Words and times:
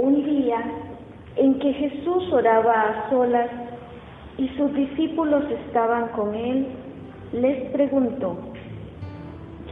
Un 0.00 0.24
día 0.24 0.60
en 1.34 1.58
que 1.58 1.72
Jesús 1.72 2.32
oraba 2.32 2.82
a 2.82 3.10
solas 3.10 3.50
y 4.36 4.46
sus 4.50 4.72
discípulos 4.72 5.42
estaban 5.66 6.06
con 6.10 6.36
él, 6.36 6.68
les 7.32 7.64
preguntó, 7.72 8.36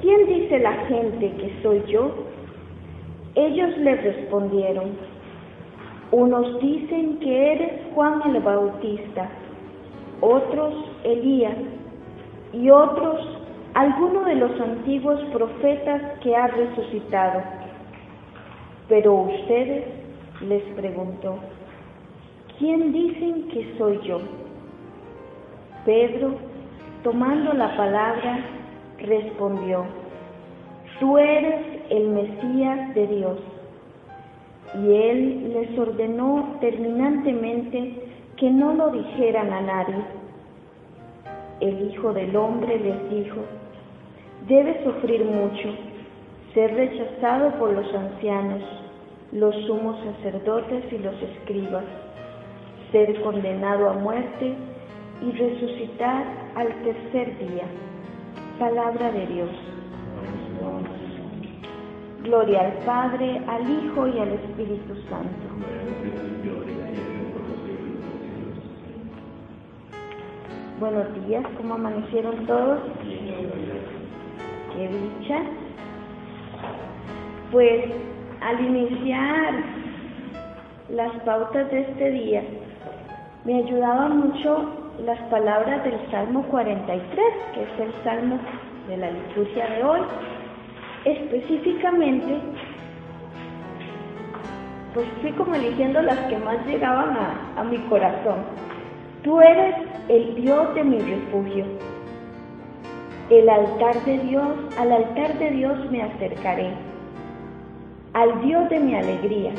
¿quién 0.01 0.27
dice 0.27 0.59
la 0.59 0.73
gente 0.89 1.31
que 1.31 1.63
soy 1.63 1.81
yo? 1.87 2.11
Ellos 3.37 3.79
le 3.79 3.95
respondieron, 3.95 4.97
unos 6.11 6.61
dicen 6.61 7.21
que 7.21 7.53
eres 7.53 7.73
Juan 7.95 8.21
el 8.27 8.43
Bautista, 8.43 9.29
otros 10.23 10.75
Elías 11.05 11.57
y 12.53 12.69
otros 12.69 13.21
alguno 13.75 14.25
de 14.25 14.35
los 14.35 14.61
antiguos 14.61 15.21
profetas 15.33 16.19
que 16.21 16.35
ha 16.35 16.49
resucitado. 16.49 17.43
Pero 18.89 19.15
ustedes, 19.15 20.06
les 20.41 20.63
preguntó, 20.75 21.39
¿quién 22.59 22.93
dicen 22.93 23.49
que 23.49 23.75
soy 23.79 24.01
yo? 24.07 24.21
Pedro, 25.85 26.35
tomando 27.03 27.53
la 27.53 27.77
palabra, 27.77 28.45
respondió, 28.99 29.85
tú 31.01 31.19
eres 31.19 31.65
el 31.91 32.09
Mesías 32.09 32.95
de 32.95 33.07
Dios. 33.07 33.39
Y 34.75 34.93
él 34.93 35.53
les 35.55 35.79
ordenó 35.79 36.57
terminantemente 36.61 37.95
que 38.37 38.51
no 38.51 38.75
lo 38.75 38.91
dijeran 38.91 39.53
a 39.53 39.61
nadie. 39.61 40.05
El 41.61 41.91
Hijo 41.91 42.13
del 42.13 42.37
Hombre 42.37 42.79
les 42.79 43.11
dijo, 43.11 43.39
debe 44.49 44.85
sufrir 44.85 45.25
mucho, 45.25 45.69
ser 46.53 46.75
rechazado 46.75 47.53
por 47.59 47.73
los 47.73 47.95
ancianos, 47.95 48.63
los 49.33 49.55
sumos 49.67 49.97
sacerdotes 50.05 50.85
y 50.93 50.99
los 50.99 51.15
escribas, 51.21 51.85
ser 52.93 53.21
condenado 53.23 53.91
a 53.91 53.95
muerte 53.95 54.55
y 55.23 55.33
resucitar 55.33 56.25
al 56.55 56.69
tercer 56.83 57.39
día. 57.39 57.65
Palabra 58.59 59.11
de 59.13 59.27
Dios. 59.27 59.51
Gloria 62.23 62.61
al 62.61 62.73
Padre, 62.85 63.41
al 63.47 63.71
Hijo 63.71 64.09
y 64.09 64.19
al 64.19 64.29
Espíritu 64.33 64.95
Santo. 65.09 65.47
Buenos 70.81 71.27
días, 71.27 71.45
¿cómo 71.57 71.75
amanecieron 71.75 72.47
todos? 72.47 72.81
Qué 74.75 74.89
dicha. 74.89 75.41
Pues 77.51 77.85
al 78.41 78.61
iniciar 78.61 79.55
las 80.89 81.13
pautas 81.25 81.71
de 81.71 81.81
este 81.81 82.11
día, 82.11 82.43
me 83.45 83.59
ayudaban 83.59 84.19
mucho 84.19 84.71
las 85.05 85.21
palabras 85.31 85.85
del 85.85 85.99
Salmo 86.11 86.43
43, 86.45 87.11
que 87.55 87.63
es 87.63 87.81
el 87.81 88.05
Salmo 88.05 88.39
de 88.89 88.97
la 88.97 89.11
liturgia 89.11 89.67
de 89.69 89.85
hoy. 89.85 90.01
Específicamente, 91.05 92.39
pues 94.95 95.07
fui 95.21 95.33
como 95.33 95.55
eligiendo 95.55 96.03
las 96.03 96.19
que 96.27 96.39
más 96.39 96.65
llegaban 96.67 97.17
a, 97.17 97.61
a 97.61 97.65
mi 97.65 97.79
corazón. 97.89 98.45
Tú 99.23 99.41
eres 99.41 99.75
el 100.09 100.35
Dios 100.37 100.75
de 100.75 100.85
mi 100.85 100.99
refugio. 100.99 101.65
El 103.29 103.49
altar 103.49 103.95
de 104.05 104.19
Dios, 104.19 104.49
al 104.79 104.93
altar 104.93 105.37
de 105.39 105.51
Dios 105.51 105.91
me 105.91 106.03
acercaré, 106.03 106.73
al 108.17 108.41
Dios 108.41 108.67
de 108.71 108.81
mi 108.81 108.95
alegría. 108.95 109.53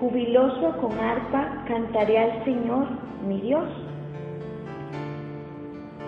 Jubiloso 0.00 0.74
con 0.80 0.98
arpa 0.98 1.64
cantaré 1.68 2.18
al 2.18 2.44
Señor, 2.44 2.86
mi 3.28 3.42
Dios. 3.42 3.68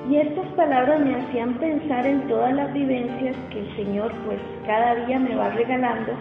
Y 0.09 0.17
estas 0.17 0.47
palabras 0.56 1.00
me 1.00 1.17
hacían 1.17 1.53
pensar 1.59 2.06
en 2.06 2.27
todas 2.28 2.55
las 2.55 2.72
vivencias 2.72 3.37
que 3.50 3.61
el 3.61 3.77
Señor 3.77 4.11
pues 4.25 4.38
cada 4.67 4.94
día 5.05 5.19
me 5.19 5.34
va 5.34 5.50
regalando 5.50 6.12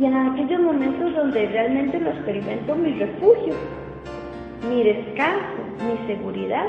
y 0.00 0.04
en 0.04 0.14
aquellos 0.14 0.60
momentos 0.60 1.14
donde 1.14 1.46
realmente 1.46 2.00
lo 2.00 2.10
experimento 2.10 2.74
mi 2.74 2.92
refugio, 2.92 3.54
mi 4.68 4.84
descanso, 4.84 5.62
mi 5.86 6.06
seguridad. 6.06 6.66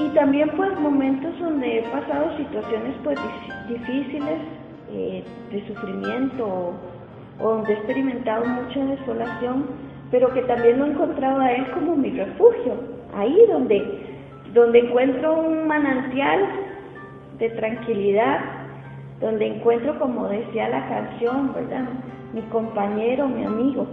Y 0.00 0.08
también 0.14 0.48
pues 0.56 0.78
momentos 0.80 1.38
donde 1.38 1.80
he 1.80 1.82
pasado 1.82 2.34
situaciones 2.38 2.94
pues 3.04 3.18
difíciles 3.68 4.38
eh, 4.90 5.22
de 5.52 5.66
sufrimiento 5.66 6.72
o, 7.38 7.48
donde 7.48 7.72
he 7.72 7.76
experimentado 7.76 8.46
mucha 8.46 8.82
desolación, 8.86 9.66
pero 10.10 10.32
que 10.32 10.40
también 10.42 10.78
lo 10.78 10.86
he 10.86 10.90
encontrado 10.90 11.40
a 11.40 11.52
Él 11.52 11.66
como 11.72 11.96
mi 11.96 12.10
refugio, 12.10 12.76
ahí 13.14 13.36
donde, 13.52 14.00
donde 14.54 14.78
encuentro 14.78 15.38
un 15.38 15.66
manantial 15.66 16.46
de 17.38 17.50
tranquilidad, 17.50 18.40
donde 19.20 19.48
encuentro, 19.48 19.98
como 19.98 20.28
decía 20.28 20.70
la 20.70 20.88
canción, 20.88 21.52
¿verdad? 21.52 21.84
Mi 22.32 22.40
compañero, 22.42 23.28
mi 23.28 23.44
amigo. 23.44 23.86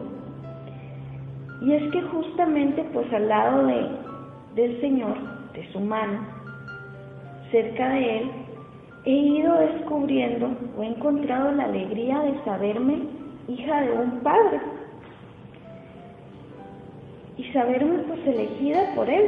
Y 1.61 1.73
es 1.73 1.91
que 1.91 2.01
justamente 2.03 2.85
pues 2.93 3.11
al 3.11 3.27
lado 3.27 3.65
de, 3.65 3.87
del 4.55 4.79
Señor, 4.79 5.36
de 5.57 5.71
su 5.71 5.79
mano, 5.79 6.19
cerca 7.51 7.89
de 7.89 8.19
Él, 8.19 8.31
he 9.05 9.11
ido 9.11 9.57
descubriendo 9.57 10.51
o 10.77 10.83
he 10.83 10.87
encontrado 10.87 11.51
la 11.53 11.63
alegría 11.63 12.19
de 12.19 12.43
saberme 12.45 12.99
hija 13.47 13.81
de 13.81 13.91
un 13.91 14.19
padre 14.19 14.59
y 17.37 17.43
saberme 17.53 17.99
pues 17.99 18.19
elegida 18.27 18.93
por 18.95 19.09
Él, 19.09 19.25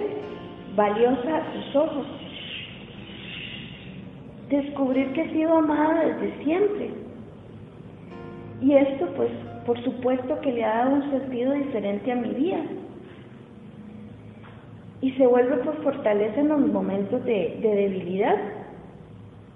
valiosa 0.76 1.38
a 1.38 1.54
sus 1.54 1.76
ojos. 1.76 2.06
Descubrir 4.50 5.12
que 5.14 5.22
he 5.22 5.32
sido 5.32 5.58
amada 5.58 6.06
desde 6.06 6.44
siempre. 6.44 6.92
Y 8.62 8.74
esto 8.74 9.08
pues 9.16 9.32
por 9.66 9.82
supuesto 9.84 10.40
que 10.42 10.52
le 10.52 10.64
ha 10.64 10.84
dado 10.84 10.96
un 10.96 11.12
sentido 11.12 11.54
diferente 11.54 12.12
a 12.12 12.16
mi 12.16 12.30
vida. 12.30 12.60
Y 15.02 15.12
se 15.14 15.26
vuelve 15.26 15.58
por 15.58 15.82
fortaleza 15.84 16.40
en 16.40 16.50
los 16.50 16.60
momentos 16.60 17.24
de, 17.26 17.58
de 17.62 17.76
debilidad. 17.76 18.36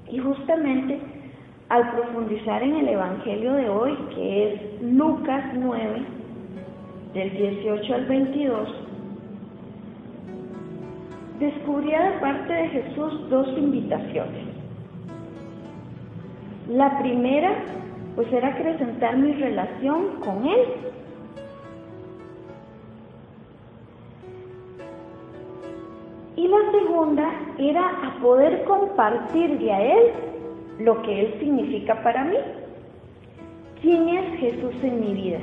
Y 0.10 0.20
justamente 0.20 1.00
al 1.70 1.92
profundizar 1.92 2.62
en 2.62 2.76
el 2.76 2.90
Evangelio 2.90 3.54
de 3.54 3.70
hoy, 3.70 3.98
que 4.16 4.54
es 4.54 4.82
Lucas 4.82 5.44
9, 5.54 6.02
del 7.14 7.32
18 7.32 7.94
al 7.94 8.06
22, 8.06 8.70
descubría 11.40 12.04
de 12.04 12.20
parte 12.20 12.54
de 12.54 12.68
Jesús 12.70 13.30
dos 13.30 13.48
invitaciones. 13.58 14.46
La 16.70 16.98
primera, 17.00 17.56
pues 18.16 18.32
era 18.32 18.50
acrecentar 18.50 19.18
mi 19.18 19.34
relación 19.34 20.20
con 20.24 20.46
Él. 20.46 20.60
Y 26.36 26.48
la 26.48 26.72
segunda 26.72 27.32
era 27.60 27.88
a 28.08 28.20
poder 28.20 28.64
compartirle 28.64 29.72
a 29.72 29.82
Él 29.82 30.12
lo 30.80 31.02
que 31.04 31.22
Él 31.22 31.36
significa 31.40 32.02
para 32.02 32.24
mí. 32.24 32.38
¿Quién 33.82 34.10
es 34.10 34.40
Jesús 34.40 34.74
en 34.82 35.00
mi 35.00 35.14
vida? 35.14 35.40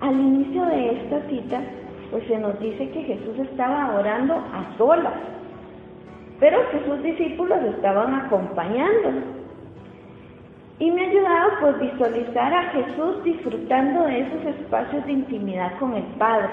Al 0.00 0.14
inicio 0.14 0.64
de 0.66 0.90
esta 0.90 1.20
cita, 1.28 1.60
pues 2.10 2.24
se 2.26 2.38
nos 2.38 2.58
dice 2.60 2.90
que 2.90 3.02
Jesús 3.02 3.38
estaba 3.38 3.98
orando 3.98 4.34
a 4.34 4.76
solas, 4.76 5.14
pero 6.38 6.58
que 6.70 6.84
sus 6.84 7.02
discípulos 7.02 7.58
estaban 7.64 8.14
acompañándolo. 8.14 9.35
Y 10.78 10.90
me 10.90 11.06
ha 11.06 11.08
ayudado 11.08 11.50
pues 11.60 11.80
visualizar 11.80 12.52
a 12.52 12.70
Jesús 12.70 13.24
disfrutando 13.24 14.04
de 14.04 14.20
esos 14.20 14.44
espacios 14.56 15.06
de 15.06 15.12
intimidad 15.12 15.78
con 15.78 15.94
el 15.94 16.04
Padre, 16.18 16.50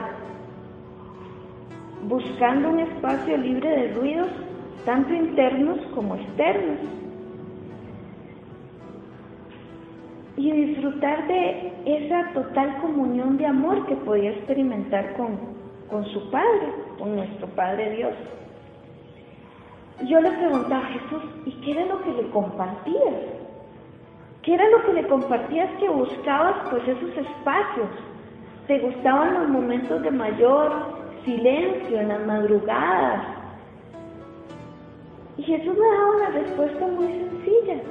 buscando 2.08 2.70
un 2.70 2.80
espacio 2.80 3.38
libre 3.38 3.70
de 3.70 3.94
ruidos, 3.94 4.30
tanto 4.86 5.14
internos 5.14 5.78
como 5.94 6.16
externos. 6.16 6.78
Y 10.38 10.52
disfrutar 10.52 11.28
de 11.28 11.74
esa 11.86 12.32
total 12.34 12.78
comunión 12.78 13.38
de 13.38 13.46
amor 13.46 13.86
que 13.88 13.96
podía 13.98 14.32
experimentar 14.32 15.16
con, 15.18 15.38
con 15.90 16.06
su 16.06 16.32
Padre, 16.32 16.70
con 16.98 17.16
nuestro 17.18 17.48
Padre 17.48 17.92
Dios. 17.98 18.14
Yo 20.08 20.20
le 20.22 20.32
preguntaba 20.32 20.82
a 20.82 20.92
Jesús, 20.92 21.24
¿y 21.46 21.52
qué 21.62 21.72
era 21.72 21.86
lo 21.86 22.02
que 22.04 22.22
le 22.22 22.30
compartías? 22.32 23.43
¿Qué 24.44 24.54
era 24.54 24.70
lo 24.70 24.84
que 24.86 24.94
le 24.94 25.08
compartías 25.08 25.70
que 25.80 25.90
buscabas 25.90 26.70
pues 26.70 26.88
esos 26.88 27.18
espacios? 27.18 27.90
¿Te 28.68 28.80
gustaban 28.80 29.34
los 29.34 29.50
momentos 29.50 30.02
de 30.04 30.12
mayor 30.12 31.04
silencio, 31.26 32.00
en 32.00 32.08
las 32.10 32.26
madrugadas. 32.26 33.24
Y 35.38 35.44
Jesús 35.44 35.76
me 35.78 35.98
daba 35.98 36.16
una 36.16 36.30
respuesta 36.30 36.88
muy 36.88 37.08
sencilla. 37.08 37.82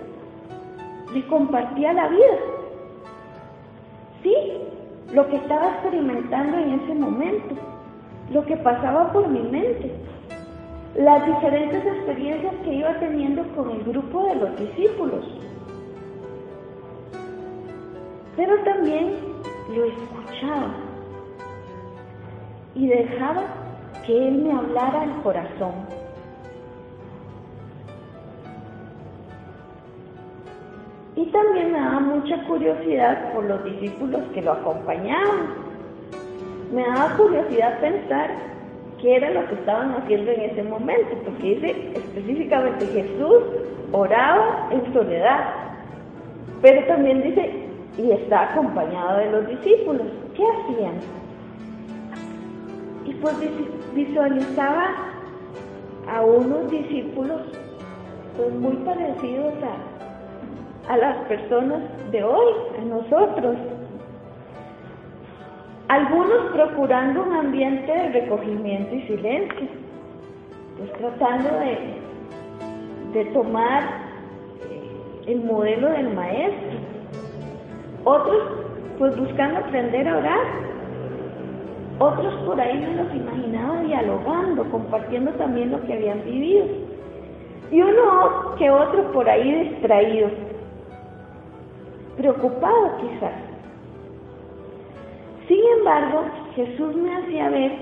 Le 1.12 1.26
compartía 1.26 1.92
la 1.92 2.08
vida. 2.08 2.38
Sí, 4.22 4.34
lo 5.12 5.28
que 5.28 5.36
estaba 5.36 5.72
experimentando 5.72 6.58
en 6.58 6.80
ese 6.80 6.94
momento, 6.94 7.54
lo 8.30 8.44
que 8.46 8.56
pasaba 8.58 9.12
por 9.12 9.28
mi 9.28 9.40
mente, 9.40 9.92
las 10.96 11.26
diferentes 11.26 11.84
experiencias 11.84 12.54
que 12.64 12.74
iba 12.74 12.94
teniendo 13.00 13.42
con 13.56 13.70
el 13.70 13.82
grupo 13.82 14.26
de 14.26 14.36
los 14.36 14.58
discípulos. 14.58 15.24
Pero 18.36 18.56
también 18.64 19.14
lo 19.74 19.84
escuchaba 19.84 20.74
y 22.74 22.88
dejaba 22.88 23.44
que 24.06 24.28
Él 24.28 24.42
me 24.42 24.52
hablara 24.52 25.02
al 25.02 25.22
corazón. 25.22 25.72
Y 31.14 31.26
también 31.26 31.72
me 31.72 31.78
daba 31.78 32.00
mucha 32.00 32.42
curiosidad 32.44 33.32
por 33.34 33.44
los 33.44 33.62
discípulos 33.64 34.22
que 34.32 34.42
lo 34.42 34.52
acompañaban. 34.52 35.54
Me 36.72 36.82
daba 36.86 37.14
curiosidad 37.16 37.78
pensar 37.80 38.30
qué 39.00 39.16
era 39.16 39.30
lo 39.30 39.46
que 39.48 39.56
estaban 39.56 39.92
haciendo 39.92 40.30
en 40.30 40.40
ese 40.40 40.62
momento, 40.62 41.16
porque 41.24 41.54
dice 41.54 41.92
específicamente 41.94 42.86
Jesús 42.86 43.42
oraba 43.92 44.68
en 44.70 44.92
soledad, 44.94 45.50
pero 46.62 46.86
también 46.86 47.22
dice, 47.22 47.61
y 47.98 48.10
está 48.10 48.52
acompañado 48.52 49.18
de 49.18 49.30
los 49.30 49.46
discípulos. 49.48 50.06
¿Qué 50.34 50.44
hacían? 50.44 50.94
Y 53.04 53.14
pues 53.14 53.36
visualizaba 53.94 54.94
a 56.08 56.22
unos 56.22 56.70
discípulos 56.70 57.42
pues 58.36 58.52
muy 58.54 58.76
parecidos 58.76 59.54
a, 59.62 60.92
a 60.92 60.96
las 60.96 61.16
personas 61.26 61.82
de 62.10 62.24
hoy, 62.24 62.52
a 62.80 62.84
nosotros. 62.84 63.56
Algunos 65.88 66.52
procurando 66.52 67.22
un 67.22 67.34
ambiente 67.34 67.92
de 67.92 68.08
recogimiento 68.20 68.94
y 68.94 69.02
silencio, 69.02 69.68
pues 70.78 70.92
tratando 70.94 71.50
de, 71.58 71.78
de 73.12 73.24
tomar 73.26 73.82
el 75.26 75.44
modelo 75.44 75.90
del 75.90 76.14
maestro. 76.14 76.78
Otros 78.04 78.38
pues 78.98 79.16
buscando 79.16 79.58
aprender 79.58 80.08
a 80.08 80.18
orar. 80.18 80.40
Otros 81.98 82.34
por 82.46 82.60
ahí 82.60 82.78
me 82.78 83.02
los 83.02 83.14
imaginaba 83.14 83.80
dialogando, 83.82 84.64
compartiendo 84.70 85.30
también 85.32 85.70
lo 85.70 85.80
que 85.82 85.92
habían 85.92 86.24
vivido. 86.24 86.66
Y 87.70 87.80
uno 87.80 88.54
que 88.58 88.70
otro 88.70 89.12
por 89.12 89.28
ahí 89.28 89.68
distraído, 89.70 90.28
preocupado 92.16 92.96
quizás. 93.00 93.34
Sin 95.48 95.60
embargo, 95.78 96.24
Jesús 96.54 96.94
me 96.96 97.16
hacía 97.16 97.48
ver 97.50 97.72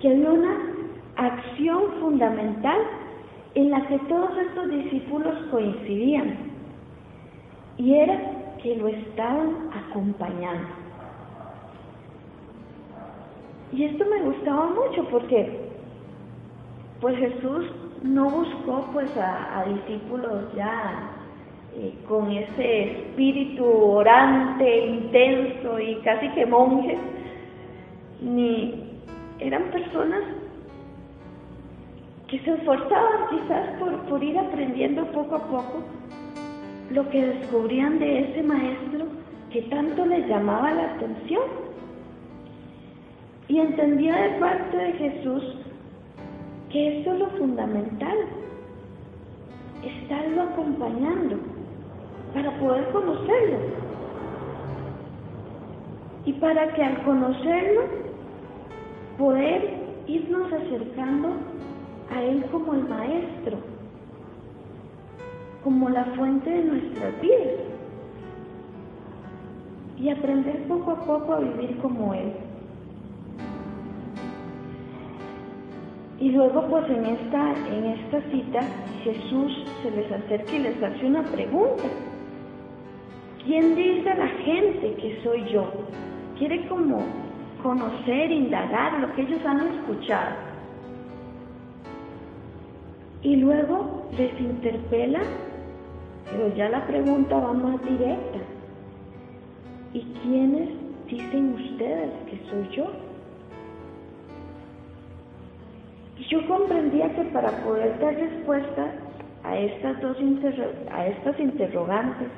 que 0.00 0.08
había 0.10 0.30
una 0.30 0.56
acción 1.16 1.82
fundamental 2.00 2.78
en 3.54 3.70
la 3.70 3.86
que 3.86 3.98
todos 4.00 4.36
estos 4.36 4.68
discípulos 4.68 5.34
coincidían. 5.50 6.36
Y 7.78 7.94
era 7.94 8.18
que 8.66 8.74
lo 8.74 8.88
estaban 8.88 9.70
acompañando. 9.72 10.66
Y 13.72 13.84
esto 13.84 14.04
me 14.06 14.22
gustaba 14.22 14.66
mucho 14.70 15.04
porque 15.08 15.70
pues 17.00 17.16
Jesús 17.16 17.66
no 18.02 18.28
buscó 18.28 18.88
pues 18.92 19.08
a, 19.16 19.64
discípulos 19.68 20.52
ya 20.56 21.10
eh, 21.76 21.94
con 22.08 22.32
ese 22.32 22.90
espíritu 22.90 23.64
orante, 23.64 24.86
intenso 24.86 25.78
y 25.78 25.94
casi 26.00 26.28
que 26.30 26.44
monjes, 26.44 26.98
ni 28.20 28.98
eran 29.38 29.62
personas 29.70 30.24
que 32.26 32.40
se 32.40 32.52
esforzaban 32.52 33.28
quizás 33.30 33.78
por, 33.78 33.92
por 34.08 34.24
ir 34.24 34.36
aprendiendo 34.36 35.04
poco 35.12 35.36
a 35.36 35.42
poco 35.44 35.84
lo 36.90 37.08
que 37.10 37.26
descubrían 37.26 37.98
de 37.98 38.20
ese 38.20 38.42
maestro 38.42 39.06
que 39.50 39.62
tanto 39.62 40.04
les 40.06 40.26
llamaba 40.28 40.72
la 40.72 40.94
atención. 40.94 41.42
Y 43.48 43.58
entendía 43.58 44.16
de 44.16 44.30
parte 44.40 44.76
de 44.76 44.92
Jesús 44.92 45.42
que 46.70 47.00
eso 47.00 47.12
es 47.12 47.18
lo 47.20 47.30
fundamental, 47.30 48.16
estarlo 49.84 50.42
acompañando 50.42 51.36
para 52.34 52.50
poder 52.58 52.88
conocerlo. 52.90 53.58
Y 56.24 56.32
para 56.34 56.72
que 56.74 56.82
al 56.82 57.02
conocerlo, 57.04 57.82
poder 59.16 59.74
irnos 60.08 60.52
acercando 60.52 61.28
a 62.14 62.22
Él 62.22 62.44
como 62.50 62.74
el 62.74 62.88
Maestro 62.88 63.58
como 65.66 65.88
la 65.88 66.04
fuente 66.14 66.48
de 66.48 66.62
nuestras 66.62 67.20
vidas 67.20 67.58
y 69.98 70.10
aprender 70.10 70.62
poco 70.68 70.92
a 70.92 71.00
poco 71.04 71.32
a 71.32 71.40
vivir 71.40 71.76
como 71.78 72.14
Él. 72.14 72.32
Y 76.20 76.30
luego 76.30 76.68
pues 76.68 76.88
en 76.88 77.04
esta, 77.06 77.52
en 77.74 77.84
esta 77.84 78.20
cita 78.30 78.60
Jesús 79.02 79.64
se 79.82 79.90
les 79.90 80.12
acerca 80.12 80.52
y 80.54 80.58
les 80.60 80.80
hace 80.80 81.04
una 81.04 81.24
pregunta. 81.24 81.82
¿Quién 83.44 83.74
dice 83.74 84.08
a 84.08 84.18
la 84.18 84.28
gente 84.28 84.94
que 84.94 85.20
soy 85.24 85.52
yo? 85.52 85.68
Quiere 86.38 86.64
como 86.68 87.00
conocer, 87.60 88.30
indagar 88.30 89.00
lo 89.00 89.12
que 89.14 89.22
ellos 89.22 89.44
han 89.44 89.66
escuchado. 89.66 90.36
Y 93.22 93.34
luego 93.34 94.06
les 94.16 94.40
interpela 94.40 95.22
pero 96.30 96.54
ya 96.54 96.68
la 96.68 96.86
pregunta 96.86 97.36
va 97.36 97.52
más 97.52 97.82
directa. 97.84 98.38
¿Y 99.92 100.02
quiénes 100.22 100.68
dicen 101.06 101.54
ustedes 101.54 102.10
que 102.28 102.38
soy 102.50 102.68
yo? 102.76 102.86
Y 106.18 106.24
yo 106.24 106.46
comprendía 106.48 107.14
que 107.14 107.22
para 107.24 107.50
poder 107.64 107.98
dar 107.98 108.14
respuesta 108.14 108.92
a 109.44 109.56
estas 109.58 110.00
dos 110.00 110.16
a 110.92 111.06
estas 111.06 111.38
interrogantes, 111.38 112.28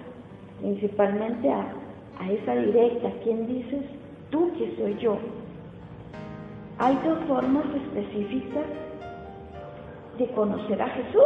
principalmente 0.61 1.51
a, 1.51 1.73
a 2.21 2.31
esa 2.31 2.55
directa, 2.55 3.11
¿quién 3.25 3.47
dices 3.47 3.85
tú 4.31 4.53
que 4.59 4.77
soy 4.77 4.97
yo? 4.99 5.19
Hay 6.79 6.97
dos 7.05 7.19
formas 7.27 7.65
específicas 7.75 8.67
de 10.19 10.27
conocer 10.29 10.81
a 10.83 10.89
Jesús. 10.89 11.23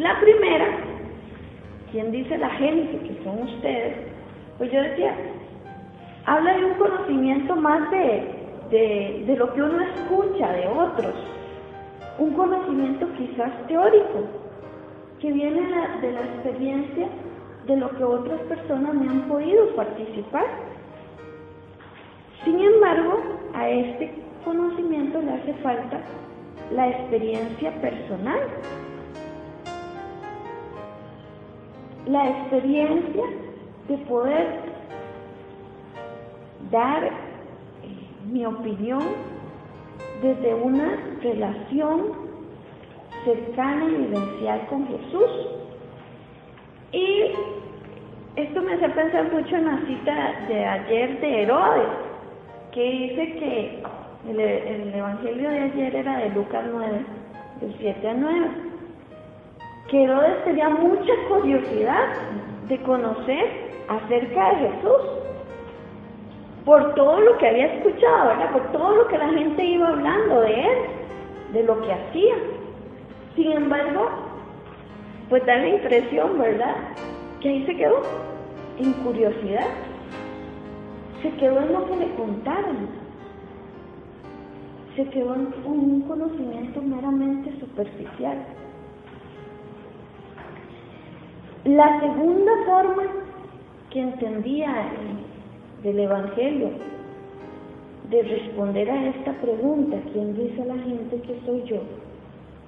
La 0.00 0.18
primera, 0.18 0.66
quien 1.92 2.10
dice 2.10 2.38
la 2.38 2.48
gente, 2.52 3.06
que 3.06 3.22
son 3.22 3.42
ustedes, 3.42 3.98
pues 4.56 4.72
yo 4.72 4.80
decía, 4.80 5.14
habla 6.24 6.56
de 6.56 6.64
un 6.64 6.74
conocimiento 6.78 7.54
más 7.56 7.90
de, 7.90 9.24
de, 9.26 9.36
lo 9.36 9.52
que 9.52 9.62
uno 9.62 9.78
escucha 9.82 10.52
de 10.52 10.66
otros, 10.68 11.14
un 12.18 12.32
conocimiento 12.32 13.06
quizás 13.18 13.50
teórico, 13.68 14.24
que 15.20 15.32
viene 15.32 15.60
de 16.00 16.12
la 16.12 16.20
experiencia 16.20 17.06
de 17.66 17.76
lo 17.76 17.90
que 17.90 18.02
otras 18.02 18.40
personas 18.48 18.94
me 18.94 19.06
han 19.06 19.28
podido 19.28 19.68
participar. 19.76 20.46
Sin 22.42 22.58
embargo, 22.58 23.20
a 23.52 23.68
este 23.68 24.14
conocimiento 24.46 25.20
le 25.20 25.32
hace 25.32 25.52
falta 25.62 26.00
la 26.70 26.88
experiencia 26.88 27.70
personal 27.82 28.40
la 32.10 32.28
experiencia 32.28 33.24
de 33.88 33.96
poder 33.98 34.46
dar 36.70 37.04
eh, 37.04 37.10
mi 38.30 38.44
opinión 38.44 39.02
desde 40.20 40.54
una 40.54 40.98
relación 41.22 42.12
cercana 43.24 43.84
y 43.84 43.94
vivencial 43.94 44.66
con 44.68 44.88
Jesús. 44.88 45.30
Y 46.92 47.30
esto 48.36 48.62
me 48.62 48.74
hace 48.74 48.88
pensar 48.88 49.32
mucho 49.32 49.56
en 49.56 49.66
la 49.66 49.78
cita 49.86 50.46
de 50.48 50.64
ayer 50.66 51.20
de 51.20 51.42
Herodes, 51.42 51.88
que 52.72 52.82
dice 52.82 53.32
que 53.38 53.82
el, 54.28 54.40
el 54.40 54.94
Evangelio 54.94 55.48
de 55.48 55.60
ayer 55.60 55.96
era 55.96 56.18
de 56.18 56.30
Lucas 56.30 56.64
9, 56.72 57.04
del 57.60 57.74
7 57.78 58.08
a 58.08 58.14
9 58.14 58.69
que 58.69 58.69
Herodes 59.92 60.44
tenía 60.44 60.68
mucha 60.68 61.12
curiosidad 61.28 62.08
de 62.68 62.78
conocer 62.82 63.46
acerca 63.88 64.50
de 64.50 64.68
Jesús. 64.68 65.02
por 66.64 66.94
todo 66.94 67.20
lo 67.20 67.38
que 67.38 67.48
había 67.48 67.66
escuchado, 67.66 68.28
¿verdad? 68.28 68.52
Por 68.52 68.72
todo 68.72 68.96
lo 68.96 69.08
que 69.08 69.18
la 69.18 69.28
gente 69.30 69.64
iba 69.64 69.88
hablando 69.88 70.42
de 70.42 70.60
él, 70.60 70.78
de 71.52 71.62
lo 71.64 71.80
que 71.80 71.92
hacía. 71.92 72.34
Sin 73.34 73.50
embargo, 73.52 74.08
pues 75.30 75.44
da 75.46 75.56
la 75.56 75.68
impresión, 75.68 76.38
¿verdad? 76.38 76.76
Que 77.40 77.48
ahí 77.48 77.66
se 77.66 77.76
quedó, 77.76 78.02
en 78.78 78.92
curiosidad. 79.04 79.66
Se 81.22 81.30
quedó 81.36 81.60
en 81.60 81.72
lo 81.72 81.86
que 81.86 81.96
le 81.96 82.14
contaron. 82.14 82.88
Se 84.96 85.04
quedó 85.08 85.34
en 85.34 85.52
un 85.64 86.02
conocimiento 86.02 86.82
meramente 86.82 87.58
superficial. 87.58 88.36
La 91.64 92.00
segunda 92.00 92.52
forma 92.64 93.02
que 93.90 94.00
entendía 94.00 94.92
del 95.82 96.00
Evangelio 96.00 96.70
de 98.08 98.22
responder 98.22 98.90
a 98.90 99.08
esta 99.08 99.32
pregunta, 99.42 99.98
¿quién 100.10 100.34
dice 100.36 100.62
a 100.62 100.74
la 100.74 100.78
gente 100.78 101.20
que 101.20 101.38
soy 101.44 101.62
yo? 101.64 101.82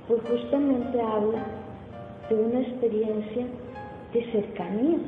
Pues 0.09 0.21
justamente 0.29 1.01
habla 1.01 1.43
de 2.29 2.35
una 2.35 2.61
experiencia 2.61 3.47
de 4.13 4.31
cercanía, 4.31 4.99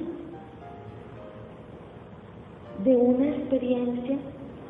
de 2.85 2.97
una 2.97 3.27
experiencia 3.27 4.17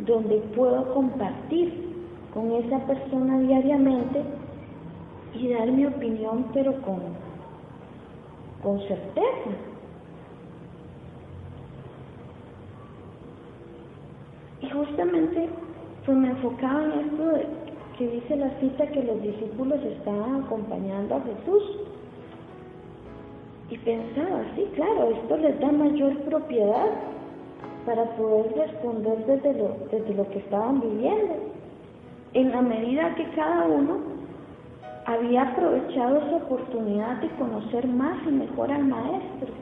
donde 0.00 0.38
puedo 0.56 0.92
compartir 0.92 1.94
con 2.34 2.50
esa 2.50 2.84
persona 2.84 3.38
diariamente 3.38 4.22
y 5.34 5.52
dar 5.52 5.70
mi 5.70 5.86
opinión, 5.86 6.46
pero 6.52 6.72
con, 6.82 7.23
con 8.64 8.80
certeza. 8.80 9.50
Y 14.62 14.70
justamente 14.70 15.48
pues 16.04 16.18
me 16.18 16.28
enfocaba 16.28 16.84
en 16.84 16.92
esto 17.00 17.32
que 17.96 18.08
dice 18.08 18.36
la 18.36 18.50
cita 18.58 18.86
que 18.88 19.02
los 19.04 19.22
discípulos 19.22 19.78
estaban 19.84 20.42
acompañando 20.44 21.14
a 21.14 21.20
Jesús. 21.20 21.62
Y 23.70 23.78
pensaba, 23.78 24.42
sí, 24.56 24.68
claro, 24.74 25.10
esto 25.10 25.36
les 25.36 25.58
da 25.60 25.70
mayor 25.70 26.16
propiedad 26.20 26.88
para 27.86 28.04
poder 28.16 28.52
responder 28.56 29.24
desde 29.26 29.54
lo, 29.54 29.76
desde 29.90 30.14
lo 30.14 30.28
que 30.30 30.38
estaban 30.38 30.80
viviendo. 30.80 31.34
En 32.34 32.50
la 32.50 32.62
medida 32.62 33.14
que 33.14 33.28
cada 33.30 33.64
uno 33.64 33.98
había 35.06 35.42
aprovechado 35.42 36.18
esa 36.18 36.36
oportunidad 36.36 37.16
de 37.16 37.28
conocer 37.30 37.86
más 37.88 38.16
y 38.26 38.30
mejor 38.30 38.72
al 38.72 38.84
Maestro 38.84 39.52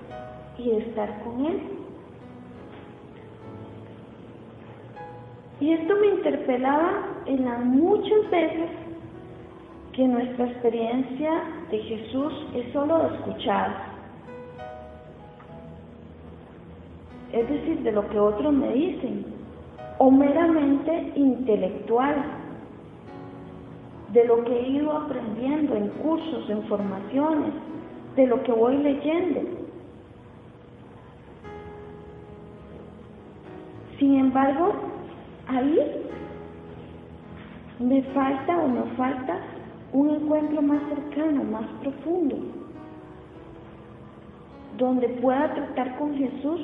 y 0.58 0.70
de 0.70 0.78
estar 0.78 1.22
con 1.24 1.44
Él. 1.46 1.60
Y 5.60 5.72
esto 5.72 5.94
me 5.96 6.06
interpelaba 6.08 6.92
en 7.26 7.44
las 7.44 7.64
muchas 7.64 8.30
veces 8.30 8.70
que 9.92 10.08
nuestra 10.08 10.46
experiencia 10.46 11.30
de 11.70 11.78
Jesús 11.78 12.32
es 12.54 12.72
solo 12.72 12.98
de 12.98 13.14
escuchar. 13.16 13.92
Es 17.32 17.48
decir, 17.48 17.82
de 17.82 17.92
lo 17.92 18.08
que 18.08 18.18
otros 18.18 18.52
me 18.52 18.72
dicen, 18.72 19.24
o 19.98 20.10
meramente 20.10 21.12
intelectual, 21.14 22.41
de 24.12 24.24
lo 24.26 24.44
que 24.44 24.52
he 24.52 24.68
ido 24.68 24.92
aprendiendo 24.92 25.74
en 25.74 25.88
cursos, 25.88 26.48
en 26.50 26.62
formaciones, 26.64 27.52
de 28.16 28.26
lo 28.26 28.42
que 28.42 28.52
voy 28.52 28.76
leyendo. 28.76 29.40
Sin 33.98 34.18
embargo, 34.18 34.72
ahí 35.46 35.78
me 37.78 38.02
falta 38.14 38.58
o 38.58 38.68
nos 38.68 38.88
falta 38.96 39.38
un 39.92 40.10
encuentro 40.10 40.60
más 40.60 40.82
cercano, 40.88 41.44
más 41.44 41.66
profundo, 41.82 42.36
donde 44.76 45.08
pueda 45.08 45.54
tratar 45.54 45.98
con 45.98 46.14
Jesús 46.16 46.60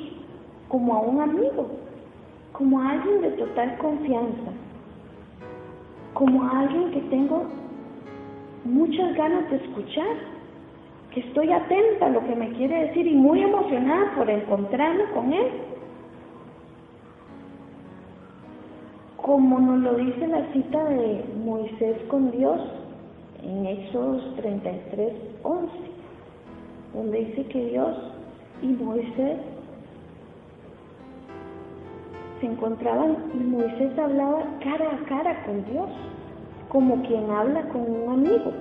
como 0.67 0.93
a 0.95 0.99
un 0.99 1.21
amigo, 1.21 1.67
como 2.51 2.79
a 2.79 2.91
alguien 2.91 3.21
de 3.21 3.31
total 3.31 3.77
confianza, 3.77 4.51
como 6.13 6.43
alguien 6.49 6.91
que 6.91 7.01
tengo 7.09 7.45
muchas 8.65 9.15
ganas 9.15 9.49
de 9.49 9.57
escuchar, 9.57 10.15
que 11.11 11.21
estoy 11.21 11.51
atenta 11.51 12.05
a 12.05 12.09
lo 12.09 12.25
que 12.25 12.35
me 12.35 12.49
quiere 12.53 12.87
decir 12.87 13.07
y 13.07 13.15
muy 13.15 13.41
emocionada 13.41 14.13
por 14.15 14.29
encontrarme 14.29 15.05
con 15.13 15.33
Él. 15.33 15.47
como 19.29 19.59
nos 19.59 19.79
lo 19.81 19.93
dice 19.93 20.27
la 20.27 20.51
cita 20.53 20.83
de 20.85 21.23
Moisés 21.45 21.97
con 22.07 22.31
Dios 22.31 22.59
en 23.43 23.63
Éxodo 23.67 24.19
33, 24.37 25.13
11, 25.43 25.71
donde 26.95 27.25
dice 27.25 27.45
que 27.45 27.65
Dios 27.65 27.95
y 28.63 28.69
Moisés 28.69 29.37
se 32.39 32.45
encontraban 32.45 33.17
y 33.33 33.37
Moisés 33.43 33.97
hablaba 33.97 34.43
cara 34.63 34.91
a 34.91 35.05
cara 35.07 35.43
con 35.45 35.65
Dios, 35.65 35.89
como 36.69 37.01
quien 37.03 37.29
habla 37.29 37.63
con 37.69 37.81
un 37.81 38.11
amigo. 38.11 38.53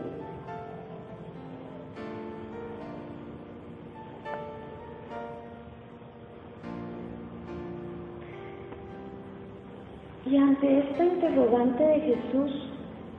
Y 10.26 10.36
ante 10.36 10.78
esta 10.80 11.04
interrogante 11.04 11.82
de 11.82 12.00
Jesús, 12.00 12.68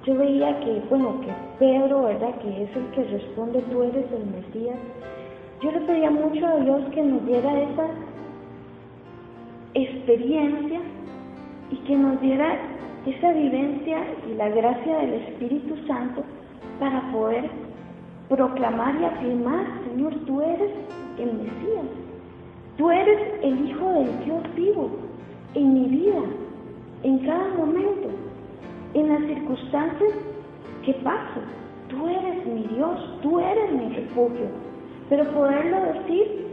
yo 0.06 0.16
veía 0.16 0.60
que, 0.60 0.82
bueno, 0.89 1.20
que 1.22 1.34
Pedro, 1.58 2.04
¿verdad? 2.04 2.36
Que 2.39 2.63
es 2.63 2.75
el 2.75 2.86
que 2.92 3.04
responde, 3.06 3.62
tú 3.72 3.82
eres 3.84 4.06
el 4.12 4.25
Mesías. 4.28 4.78
Yo 5.62 5.72
le 5.72 5.82
pedía 5.82 6.12
mucho 6.12 6.46
a 6.46 6.56
Dios 6.58 6.82
que 6.94 7.01
nos 7.01 7.25
diera 7.25 7.62
esa 7.62 7.88
experiencia 9.83 10.79
y 11.71 11.75
que 11.77 11.95
nos 11.95 12.19
diera 12.21 12.57
esa 13.05 13.31
vivencia 13.33 13.98
y 14.29 14.36
la 14.36 14.50
gracia 14.50 14.98
del 14.98 15.13
Espíritu 15.13 15.75
Santo 15.88 16.24
para 16.79 17.12
poder 17.12 17.50
proclamar 18.29 18.95
y 19.00 19.05
afirmar, 19.05 19.65
Señor, 19.89 20.13
tú 20.25 20.41
eres 20.41 20.71
el 21.17 21.33
Mesías, 21.33 21.86
tú 22.77 22.91
eres 22.91 23.19
el 23.43 23.69
Hijo 23.69 23.89
del 23.93 24.25
Dios 24.25 24.55
vivo 24.55 24.89
en 25.55 25.74
mi 25.74 25.86
vida, 25.88 26.21
en 27.03 27.19
cada 27.19 27.53
momento, 27.55 28.09
en 28.93 29.09
las 29.09 29.19
circunstancias 29.25 30.13
que 30.86 30.93
paso. 30.95 31.41
Tú 31.89 32.07
eres 32.07 32.45
mi 32.45 32.63
Dios, 32.75 33.19
tú 33.21 33.39
eres 33.39 33.71
mi 33.71 33.89
refugio. 33.95 34.48
Pero 35.09 35.24
poderlo 35.31 35.93
decir 35.93 36.49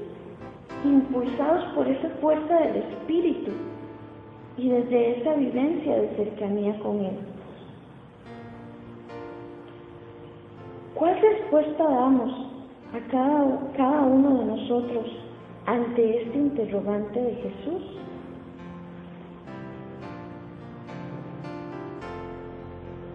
impulsados 0.84 1.64
por 1.74 1.88
esa 1.88 2.08
fuerza 2.20 2.54
del 2.58 2.76
Espíritu 2.76 3.52
y 4.56 4.68
desde 4.68 5.20
esa 5.20 5.34
vivencia 5.34 5.96
de 5.96 6.08
cercanía 6.16 6.78
con 6.80 7.00
Él. 7.00 7.18
¿Cuál 10.94 11.20
respuesta 11.20 11.84
damos 11.84 12.32
a 12.94 13.10
cada, 13.10 13.72
cada 13.76 14.02
uno 14.02 14.38
de 14.38 14.44
nosotros 14.46 15.06
ante 15.66 16.22
este 16.22 16.38
interrogante 16.38 17.20
de 17.20 17.34
Jesús? 17.34 17.82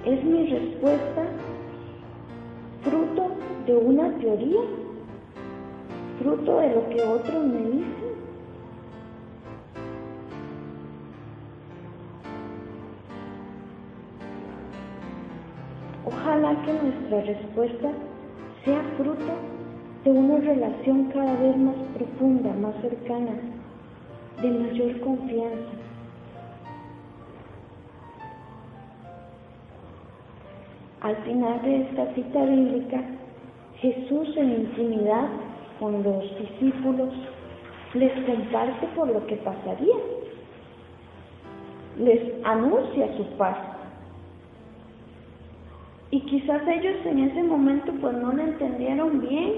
¿Es 0.05 0.23
mi 0.23 0.47
respuesta 0.47 1.23
fruto 2.83 3.31
de 3.65 3.75
una 3.75 4.09
teoría? 4.19 4.80
¿Fruto 6.21 6.59
de 6.59 6.75
lo 6.75 6.87
que 6.89 7.01
otros 7.01 7.45
me 7.45 7.59
dicen? 7.71 8.11
Ojalá 16.05 16.61
que 16.63 16.73
nuestra 16.73 17.21
respuesta 17.21 17.91
sea 18.63 18.83
fruto 18.97 19.33
de 20.03 20.11
una 20.11 20.37
relación 20.37 21.05
cada 21.05 21.33
vez 21.37 21.57
más 21.57 21.75
profunda, 21.97 22.53
más 22.53 22.75
cercana, 22.81 23.31
de 24.43 24.49
mayor 24.51 24.99
confianza. 24.99 25.71
Al 31.01 31.15
final 31.23 31.61
de 31.63 31.81
esta 31.81 32.13
cita 32.13 32.45
bíblica, 32.45 33.01
Jesús 33.77 34.37
en 34.37 34.51
intimidad 34.51 35.27
con 35.81 36.03
los 36.03 36.23
discípulos 36.37 37.09
les 37.95 38.13
comparte 38.23 38.85
por 38.95 39.07
lo 39.07 39.25
que 39.25 39.35
pasaría. 39.37 39.95
Les 41.97 42.45
anuncia 42.45 43.17
su 43.17 43.25
paz. 43.35 43.57
Y 46.11 46.21
quizás 46.21 46.61
ellos 46.67 46.97
en 47.05 47.19
ese 47.19 47.41
momento 47.41 47.91
pues 47.99 48.13
no 48.13 48.31
lo 48.31 48.43
entendieron 48.43 49.21
bien, 49.21 49.53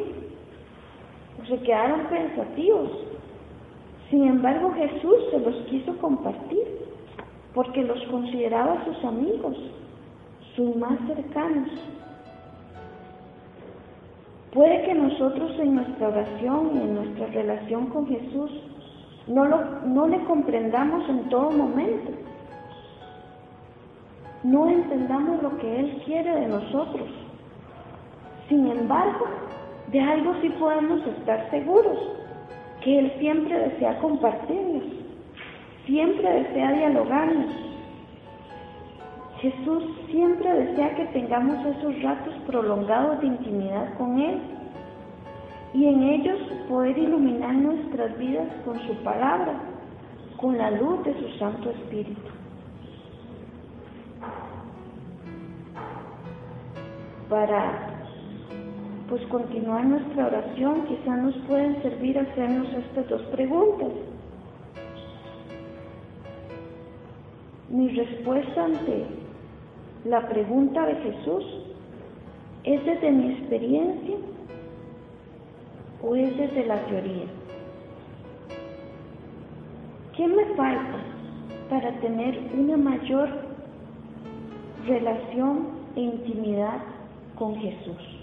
o 1.41 1.45
se 1.45 1.57
quedaron 1.61 2.07
pensativos. 2.07 2.89
Sin 4.09 4.23
embargo, 4.25 4.71
Jesús 4.75 5.15
se 5.29 5.39
los 5.39 5.55
quiso 5.65 5.97
compartir 5.97 6.63
porque 7.53 7.83
los 7.83 8.01
consideraba 8.05 8.85
sus 8.85 9.03
amigos, 9.03 9.57
sus 10.55 10.73
más 10.77 10.97
cercanos. 11.05 11.69
Puede 14.53 14.83
que 14.83 14.93
nosotros 14.93 15.51
en 15.59 15.75
nuestra 15.75 16.09
oración 16.09 16.71
y 16.75 16.77
en 16.77 16.95
nuestra 16.95 17.25
relación 17.27 17.87
con 17.87 18.05
Jesús 18.07 18.51
no, 19.25 19.45
lo, 19.45 19.57
no 19.87 20.07
le 20.07 20.23
comprendamos 20.25 21.09
en 21.09 21.27
todo 21.29 21.49
momento, 21.49 22.11
no 24.43 24.69
entendamos 24.69 25.41
lo 25.41 25.57
que 25.57 25.79
Él 25.79 26.01
quiere 26.05 26.35
de 26.41 26.47
nosotros. 26.47 27.07
Sin 28.47 28.67
embargo, 28.67 29.25
de 29.91 29.99
algo 29.99 30.35
sí 30.41 30.49
podemos 30.59 31.01
estar 31.07 31.49
seguros, 31.49 31.97
que 32.83 32.99
Él 32.99 33.13
siempre 33.19 33.57
desea 33.57 33.97
compartirnos, 33.99 34.83
siempre 35.87 36.43
desea 36.43 36.73
dialogarnos. 36.73 37.72
Jesús 39.43 39.83
siempre 40.09 40.53
desea 40.53 40.95
que 40.95 41.03
tengamos 41.07 41.65
esos 41.65 42.01
ratos 42.01 42.33
prolongados 42.47 43.19
de 43.19 43.27
intimidad 43.27 43.93
con 43.97 44.17
Él 44.17 44.39
y 45.73 45.85
en 45.85 46.01
ellos 46.01 46.39
poder 46.69 46.97
iluminar 46.97 47.53
nuestras 47.53 48.17
vidas 48.17 48.47
con 48.63 48.79
su 48.87 48.95
palabra, 49.03 49.59
con 50.37 50.57
la 50.57 50.71
luz 50.71 51.03
de 51.03 51.13
su 51.19 51.37
Santo 51.39 51.71
Espíritu. 51.71 52.21
Para 57.27 57.89
pues 59.09 59.23
continuar 59.25 59.83
nuestra 59.83 60.27
oración, 60.27 60.85
quizá 60.85 61.17
nos 61.17 61.35
pueden 61.49 61.81
servir 61.81 62.17
hacernos 62.17 62.69
estas 62.75 63.09
dos 63.09 63.21
preguntas. 63.23 63.89
Mi 67.67 67.89
respuesta 67.89 68.63
ante 68.63 69.22
la 70.05 70.27
pregunta 70.27 70.85
de 70.85 70.95
Jesús 70.95 71.45
es 72.65 72.85
desde 72.85 73.11
mi 73.11 73.33
experiencia 73.33 74.15
o 76.01 76.15
es 76.15 76.37
desde 76.37 76.65
la 76.65 76.85
teoría. 76.85 77.25
¿Qué 80.15 80.27
me 80.27 80.45
falta 80.55 80.99
para 81.69 81.91
tener 82.01 82.37
una 82.57 82.77
mayor 82.77 83.29
relación 84.85 85.69
e 85.95 86.01
intimidad 86.01 86.81
con 87.35 87.55
Jesús? 87.55 88.22